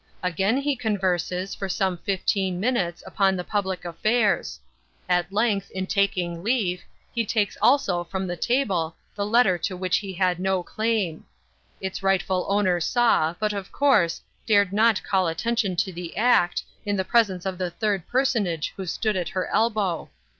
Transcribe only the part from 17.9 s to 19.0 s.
personage who